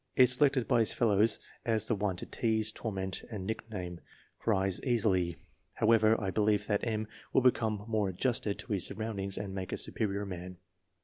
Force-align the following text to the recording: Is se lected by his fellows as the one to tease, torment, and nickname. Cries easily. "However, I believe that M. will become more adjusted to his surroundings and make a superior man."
Is 0.15 0.33
se 0.33 0.41
lected 0.41 0.67
by 0.67 0.79
his 0.79 0.93
fellows 0.93 1.39
as 1.63 1.87
the 1.87 1.93
one 1.93 2.15
to 2.15 2.25
tease, 2.25 2.71
torment, 2.71 3.21
and 3.29 3.45
nickname. 3.45 3.99
Cries 4.39 4.81
easily. 4.81 5.37
"However, 5.73 6.19
I 6.19 6.31
believe 6.31 6.65
that 6.65 6.83
M. 6.83 7.07
will 7.33 7.41
become 7.43 7.85
more 7.87 8.09
adjusted 8.09 8.57
to 8.57 8.73
his 8.73 8.83
surroundings 8.83 9.37
and 9.37 9.53
make 9.53 9.71
a 9.71 9.77
superior 9.77 10.25
man." 10.25 10.57